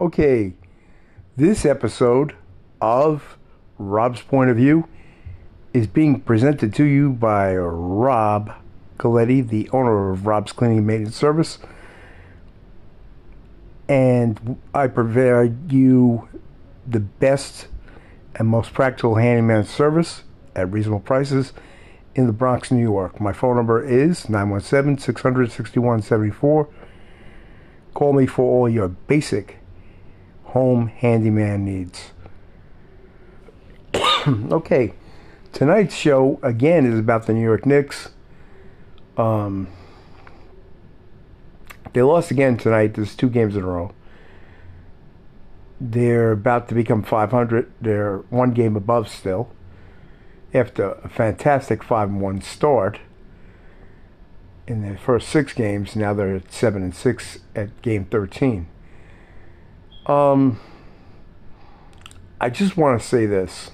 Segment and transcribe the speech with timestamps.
[0.00, 0.52] Okay,
[1.36, 2.36] this episode
[2.80, 3.36] of
[3.78, 4.86] Rob's Point of View
[5.74, 8.52] is being presented to you by Rob
[8.96, 11.58] Coletti, the owner of Rob's Cleaning and Maintenance Service.
[13.88, 16.28] And I provide you
[16.86, 17.66] the best
[18.36, 20.22] and most practical handyman service
[20.54, 21.52] at reasonable prices
[22.14, 23.20] in the Bronx, New York.
[23.20, 26.68] My phone number is 917 600 6174.
[27.94, 29.58] Call me for all your basic
[30.48, 32.12] home handyman needs.
[34.50, 34.94] okay,
[35.52, 38.10] tonight's show again is about the New York Knicks.
[39.16, 39.68] Um,
[41.92, 42.94] they lost again tonight.
[42.94, 43.92] There's two games in a row.
[45.80, 47.70] They're about to become 500.
[47.80, 49.50] They're one game above still
[50.54, 53.00] after a fantastic 5 1 start
[54.66, 55.94] in their first six games.
[55.96, 58.66] Now they're at 7 and 6 at game 13.
[60.08, 60.58] Um,
[62.40, 63.72] I just want to say this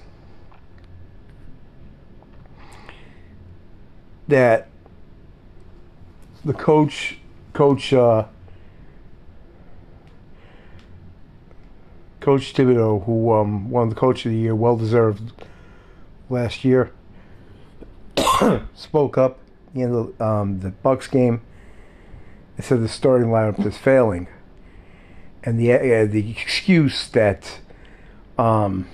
[4.27, 4.67] that
[6.43, 7.19] the coach,
[7.53, 8.25] coach, uh,
[12.19, 15.31] Coach Thibodeau, who um, won the Coach of the Year, well deserved
[16.29, 16.91] last year,
[18.73, 19.39] spoke up
[19.73, 21.41] in the um, the Bucks game.
[22.57, 24.27] and said the starting lineup is failing
[25.45, 27.59] and the uh, the excuse that
[28.37, 28.87] um,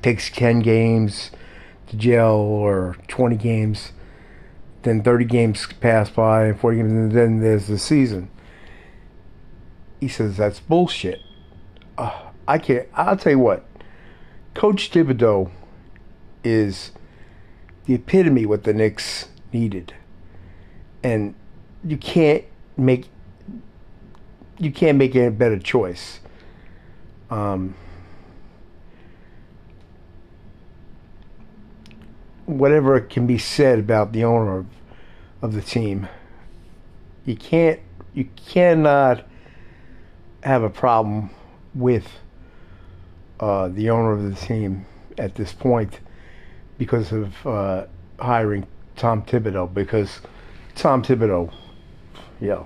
[0.00, 1.30] takes ten games
[1.88, 3.92] to jail or twenty games,
[4.82, 8.30] then thirty games pass by and forty games, and then there's the season.
[10.00, 11.20] He says that's bullshit.
[11.98, 12.88] Uh, I can't.
[12.94, 13.64] I'll tell you what.
[14.54, 15.50] Coach Thibodeau
[16.42, 16.92] is
[17.84, 19.92] the epitome what the Knicks needed,
[21.02, 21.34] and
[21.84, 22.44] you can't
[22.76, 23.08] make
[24.58, 26.20] you can't make a better choice.
[27.30, 27.74] Um,
[32.46, 34.66] whatever can be said about the owner of,
[35.42, 36.08] of the team,
[37.24, 37.80] you can't
[38.14, 39.24] you cannot
[40.42, 41.30] have a problem
[41.74, 42.08] with
[43.38, 44.86] uh, the owner of the team
[45.18, 46.00] at this point
[46.78, 47.86] because of uh,
[48.18, 48.66] hiring
[48.96, 50.20] Tom Thibodeau because
[50.74, 51.52] Tom Thibodeau,
[52.40, 52.64] yeah.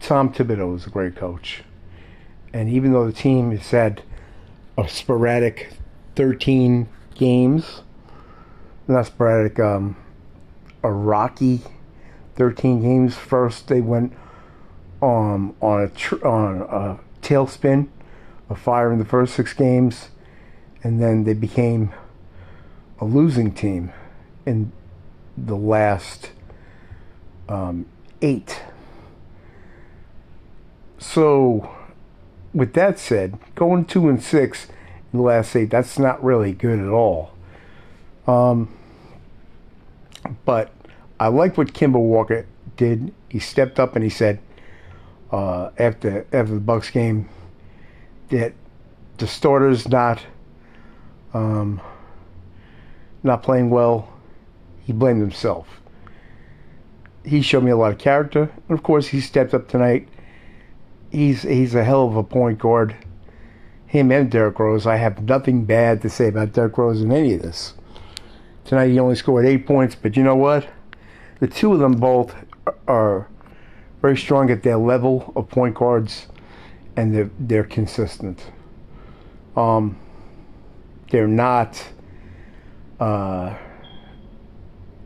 [0.00, 1.62] Tom Thibodeau is a great coach.
[2.52, 4.02] And even though the team has had
[4.78, 5.72] a sporadic
[6.14, 7.82] 13 games,
[8.88, 9.96] not sporadic, um,
[10.82, 11.62] a rocky
[12.36, 13.16] 13 games.
[13.16, 14.12] First, they went
[15.02, 17.88] um, on a tr- on a tailspin,
[18.48, 20.10] a fire in the first six games,
[20.84, 21.92] and then they became
[23.00, 23.92] a losing team
[24.44, 24.70] in
[25.36, 26.30] the last
[27.48, 27.86] um,
[28.22, 28.55] eight.
[30.98, 31.74] So,
[32.54, 34.68] with that said, going two and six
[35.12, 37.32] in the last eight, that's not really good at all.
[38.26, 38.74] Um,
[40.44, 40.72] but
[41.20, 42.46] I like what Kemba Walker
[42.76, 43.12] did.
[43.28, 44.40] He stepped up and he said
[45.30, 47.28] uh, after after the Bucks game
[48.30, 48.52] that
[49.18, 50.22] the starters not
[51.34, 51.80] um,
[53.22, 54.12] not playing well.
[54.82, 55.80] He blamed himself.
[57.24, 60.08] He showed me a lot of character, and of course, he stepped up tonight
[61.10, 62.96] he's he's a hell of a point guard.
[63.86, 64.86] Him and Derrick Rose.
[64.86, 67.74] I have nothing bad to say about Derrick Rose in any of this.
[68.64, 70.68] Tonight he only scored eight points, but you know what?
[71.38, 72.34] The two of them both
[72.88, 73.28] are
[74.02, 76.26] very strong at their level of point guards,
[76.96, 78.50] and they're they're consistent.
[79.56, 79.98] Um,
[81.10, 81.82] they're not,
[82.98, 83.56] uh,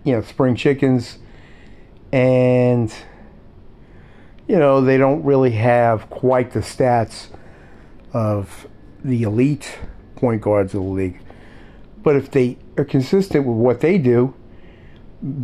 [0.04, 1.18] you know, spring chickens,
[2.12, 2.92] and
[4.50, 7.28] you know, they don't really have quite the stats
[8.12, 8.66] of
[9.04, 9.78] the elite
[10.16, 11.20] point guards of the league.
[12.02, 14.34] But if they are consistent with what they do,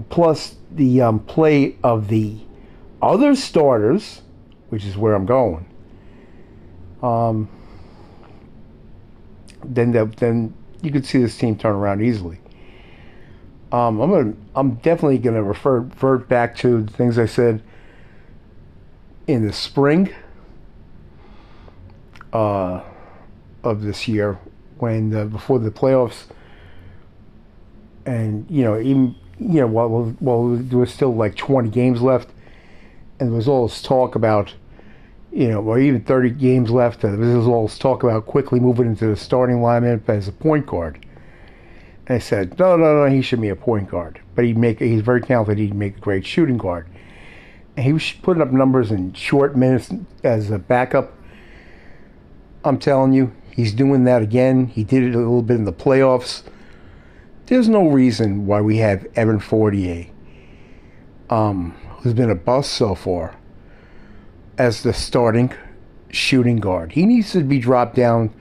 [0.08, 2.36] plus the um, play of the
[3.00, 4.22] other starters,
[4.70, 5.68] which is where I'm going,
[7.00, 7.48] um,
[9.64, 10.52] then the, then
[10.82, 12.40] you could see this team turn around easily.
[13.70, 17.62] Um, I'm gonna, I'm definitely gonna refer, revert back to the things I said
[19.26, 20.14] in the spring
[22.32, 22.82] uh,
[23.64, 24.38] of this year
[24.78, 26.24] when the, before the playoffs.
[28.04, 32.30] And you know even you know while while there was still like 20 games left
[33.18, 34.54] and there was all this talk about
[35.32, 38.60] you know or even 30 games left and there was all this talk about Quickley
[38.60, 41.04] moving into the starting lineup as a point guard.
[42.06, 44.20] And I said no no no he should be a point guard.
[44.36, 46.86] But he'd make he's very talented he'd make a great shooting guard
[47.78, 49.90] he was putting up numbers in short minutes
[50.24, 51.12] as a backup,
[52.64, 54.66] I'm telling you, he's doing that again.
[54.66, 56.42] He did it a little bit in the playoffs.
[57.46, 60.06] There's no reason why we have Evan Fournier,
[61.30, 63.36] um, who's been a bust so far,
[64.58, 65.52] as the starting
[66.10, 66.92] shooting guard.
[66.92, 68.34] He needs to be dropped down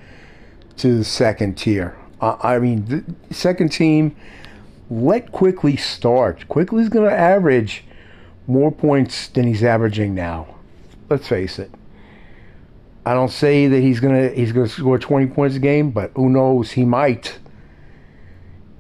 [0.78, 1.96] to the second tier.
[2.20, 4.16] Uh, I mean, second team,
[4.90, 6.48] let Quickley start.
[6.48, 7.84] Quickley's going to average
[8.48, 10.56] more points than he's averaging now.
[11.10, 11.72] Let's face it.
[13.06, 16.30] I don't say that he's gonna he's gonna score 20 points a game, but who
[16.30, 16.72] knows?
[16.72, 17.38] He might.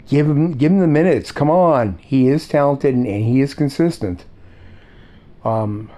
[0.07, 1.31] Give him give him the minutes.
[1.31, 4.25] Come on, he is talented and, and he is consistent.
[5.43, 5.91] Um,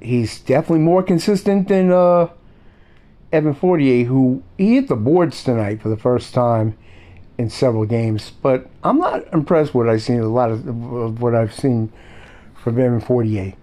[0.00, 2.28] he's definitely more consistent than uh,
[3.30, 6.76] Evan Fournier, who he hit the boards tonight for the first time
[7.42, 8.32] in several games.
[8.42, 10.20] But I'm not impressed with what I've seen.
[10.20, 11.92] A lot of, of what I've seen
[12.54, 13.54] from Evan Fournier.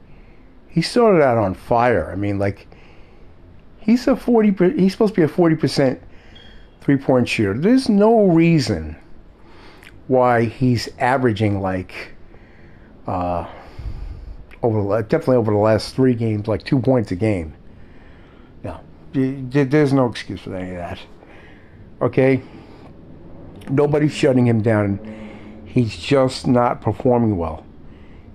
[0.68, 2.12] He started out on fire.
[2.12, 2.68] I mean, like
[3.80, 4.54] he's a forty.
[4.76, 6.02] He's supposed to be a forty percent
[6.82, 7.58] three point shooter.
[7.58, 8.96] There's no reason
[10.08, 12.14] why he's averaging like.
[13.08, 13.48] Uh,
[14.62, 17.54] over definitely over the last three games, like two points a game.
[18.64, 18.80] No,
[19.14, 21.00] there's no excuse for any of that.
[22.02, 22.42] Okay,
[23.70, 25.00] nobody's shutting him down.
[25.66, 27.66] He's just not performing well.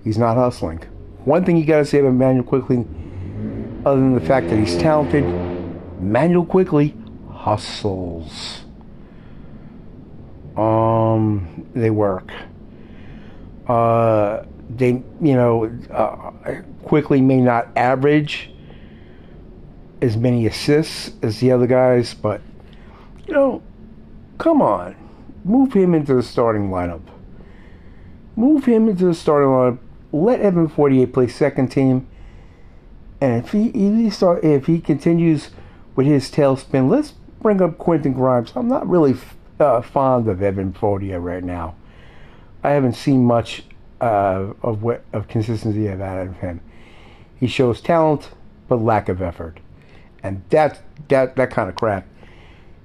[0.04, 0.78] He's not hustling.
[1.24, 2.86] One thing you got to say about Manuel Quickley,
[3.84, 5.24] other than the fact that he's talented,
[6.00, 6.94] Manuel Quickley
[7.30, 8.64] hustles.
[10.56, 12.30] Um, they work.
[13.66, 16.30] Uh, they, you know, uh,
[16.84, 18.50] Quickley may not average
[20.02, 22.40] as many assists as the other guys, but,
[23.26, 23.62] you know,
[24.38, 24.94] come on.
[25.44, 27.02] Move him into the starting lineup.
[28.34, 29.78] Move him into the starting lineup.
[30.10, 32.08] Let Evan Fournier play second team.
[33.20, 35.50] And if he, if he start, if he continues
[35.94, 38.52] with his tailspin, let's bring up Quentin Grimes.
[38.56, 39.14] I'm not really
[39.60, 41.76] uh, fond of Evan Fournier right now.
[42.62, 43.64] I haven't seen much
[44.00, 46.60] uh, of what of consistency I've had of him.
[47.38, 48.30] He shows talent,
[48.68, 49.60] but lack of effort,
[50.22, 52.06] and that that that kind of crap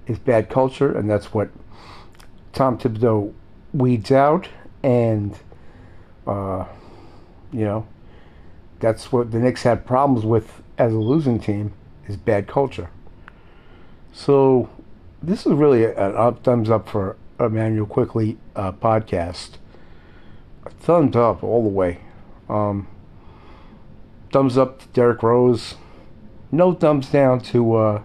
[0.08, 1.50] is bad culture, and that's what
[2.54, 3.34] Tom Thibodeau
[3.74, 4.50] weeds out,
[4.84, 5.38] and
[6.26, 6.66] uh,
[7.52, 7.88] you know
[8.80, 11.74] that's what the Knicks had problems with as a losing team
[12.08, 12.90] is bad culture.
[14.14, 14.70] So
[15.22, 19.58] this is really an up thumbs up for Immanuel Quickley uh, podcast
[20.80, 22.00] thumbs up all the way.
[22.50, 22.88] Um,
[24.32, 25.76] thumbs up to Derrick Rose.
[26.52, 28.02] No thumbs down to uh,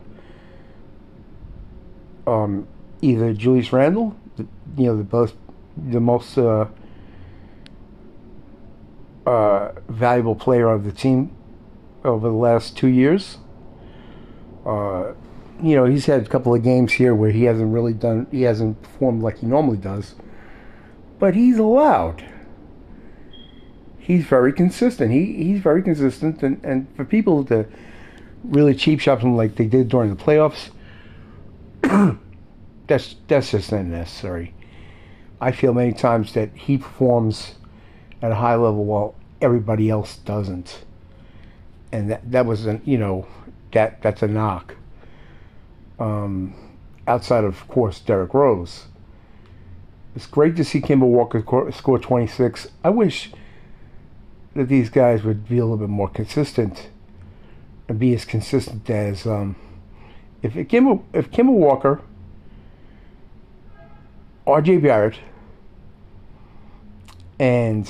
[2.27, 2.67] um,
[3.01, 4.17] either Julius Randle,
[4.77, 5.35] you know, the most,
[5.77, 6.67] the most uh,
[9.27, 11.35] uh, valuable player of the team
[12.05, 13.39] over the last two years.
[14.67, 15.13] Uh,
[15.63, 18.43] you know, he's had a couple of games here where he hasn't really done, he
[18.43, 20.15] hasn't performed like he normally does,
[21.19, 22.25] but he's allowed
[24.05, 25.11] he's very consistent.
[25.11, 27.67] He he's very consistent, and, and for people to
[28.45, 30.71] really cheap shop him like they did during the playoffs,
[32.87, 34.55] that's that's just unnecessary.
[35.41, 37.55] I feel many times that he performs
[38.23, 40.85] at a high level while everybody else doesn't,
[41.93, 43.27] and that that was an you know
[43.73, 44.77] that that's a knock.
[45.99, 46.55] Um,
[47.07, 48.87] outside of, of course Derrick Rose.
[50.17, 51.43] It's great to see Kemba Walker
[51.73, 52.69] score 26.
[52.85, 53.33] I wish
[54.55, 56.89] that these guys would be a little bit more consistent
[57.89, 59.57] and be as consistent as um,
[60.43, 62.01] if Kemba, if Kemba Walker,
[64.47, 64.79] R.J.
[64.79, 65.19] Barrett,
[67.39, 67.89] and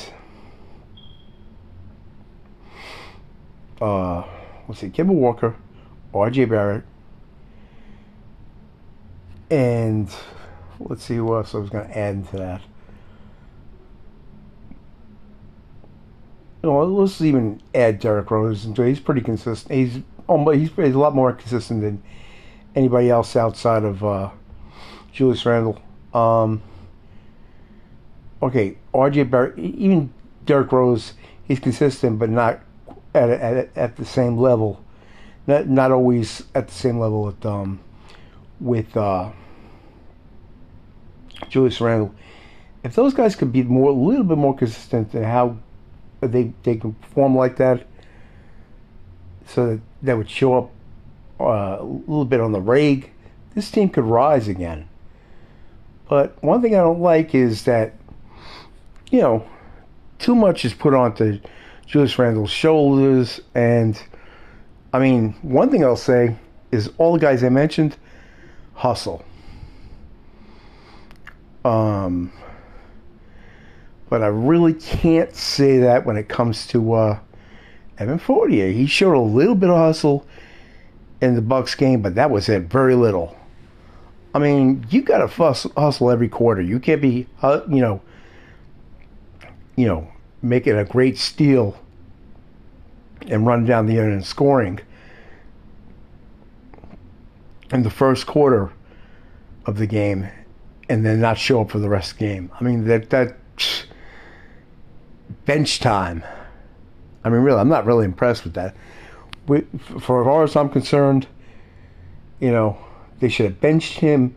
[3.81, 4.25] uh,
[4.69, 5.57] let's see, Kemba Walker,
[6.13, 6.45] R.J.
[6.47, 6.85] Barrett,
[9.51, 10.09] and
[10.79, 12.61] let's see who else I was going to add into that.
[16.65, 18.89] you know, let's even add Derrick Rose into it.
[18.89, 19.75] He's pretty consistent.
[19.75, 22.03] He's oh, he's, he's a lot more consistent than
[22.75, 24.31] anybody else outside of uh,
[25.13, 25.79] Julius Randle.
[26.15, 26.63] Um,
[28.41, 30.13] okay, RJ Barrett, even
[30.47, 31.15] Derrick Rose,
[31.47, 32.61] he's consistent, but not
[33.15, 34.83] at at, at the same level.
[35.47, 37.81] Not not always at the same level with um
[38.61, 39.31] with uh,
[41.49, 42.15] Julius Randle.
[42.83, 45.57] If those guys could be more a little bit more consistent in how
[46.21, 47.87] they they can perform like that,
[49.47, 50.71] so that that would show up
[51.41, 53.11] uh, a little bit on the rag.
[53.55, 54.89] This team could rise again.
[56.09, 57.95] But one thing I don't like is that,
[59.11, 59.47] you know,
[60.19, 61.41] too much is put onto
[61.87, 63.41] Julius Randle's shoulders.
[63.55, 64.01] And,
[64.93, 66.37] I mean, one thing I'll say
[66.71, 67.97] is all the guys I mentioned
[68.75, 69.25] hustle.
[71.65, 72.33] Um,
[74.11, 77.19] but I really can't say that when it comes to uh,
[77.99, 78.71] Evan Fournier.
[78.71, 80.27] He showed a little bit of hustle
[81.21, 83.37] in the Bucks game, but that was it, very little.
[84.35, 86.61] I mean, you got to hustle every quarter.
[86.61, 88.03] You can't be, uh, you know,
[89.77, 90.09] you know,
[90.43, 91.79] making a great steal
[93.29, 94.81] and run down the end and scoring
[97.71, 98.73] in the first quarter
[99.67, 100.29] of the game
[100.89, 102.51] and then not show up for the rest of the game.
[102.61, 103.37] I mean that that
[105.45, 106.25] bench time.
[107.25, 108.77] I mean, really, I'm not really impressed with that.
[109.47, 109.63] We,
[110.01, 111.27] for as far as I'm concerned,
[112.41, 112.77] you know,
[113.25, 114.37] they should have benched him.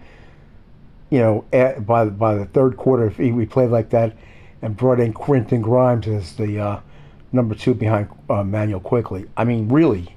[1.09, 4.15] You know, at, by by the third quarter, if he, we played like that,
[4.61, 6.79] and brought in Quentin Grimes as the uh,
[7.33, 9.25] number two behind uh, Immanuel Quickley.
[9.35, 10.15] I mean, really,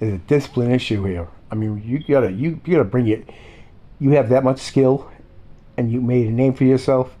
[0.00, 1.28] is a discipline issue here.
[1.52, 3.28] I mean, you gotta you, you gotta bring it.
[4.00, 5.08] You have that much skill,
[5.76, 7.16] and you made a name for yourself,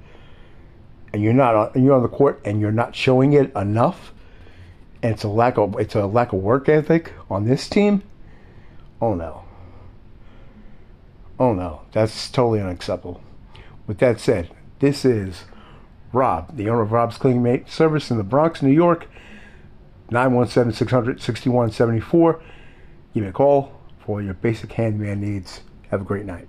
[1.12, 4.12] and you're not on, you're on the court and you're not showing it enough.
[5.02, 8.02] And it's a lack of it's a lack of work ethic on this team.
[9.00, 9.44] Oh no.
[11.42, 13.20] Oh no, that's totally unacceptable.
[13.88, 15.42] With that said, this is
[16.12, 19.08] Rob, the owner of Rob's Cleaning Mate Service in the Bronx, New York.
[20.08, 22.42] 917 600 6174.
[23.12, 25.62] Give me a call for your basic handyman needs.
[25.90, 26.46] Have a great night.